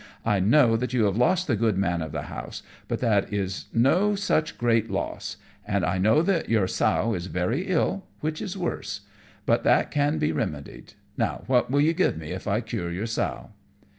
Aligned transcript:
I 0.25 0.39
know 0.39 0.77
that 0.77 0.93
you 0.93 1.03
have 1.05 1.15
lost 1.15 1.45
the 1.45 1.55
good 1.55 1.77
man 1.77 2.01
of 2.01 2.11
the 2.11 2.23
house, 2.23 2.63
but 2.87 3.01
that 3.01 3.31
is 3.31 3.65
no 3.71 4.15
such 4.15 4.57
great 4.57 4.89
loss; 4.89 5.37
and 5.63 5.85
I 5.85 5.99
know 5.99 6.23
that 6.23 6.49
your 6.49 6.65
sow 6.65 7.13
is 7.13 7.27
very 7.27 7.67
ill, 7.67 8.07
which 8.19 8.41
is 8.41 8.57
worse; 8.57 9.01
but 9.45 9.63
that 9.63 9.91
can 9.91 10.17
be 10.17 10.31
remedied. 10.31 10.93
Now, 11.19 11.43
what 11.45 11.69
will 11.69 11.81
you 11.81 11.93
give 11.93 12.17
me 12.17 12.31
if 12.31 12.47
I 12.47 12.61
cure 12.61 12.89
your 12.91 13.05
sow?" 13.05 13.51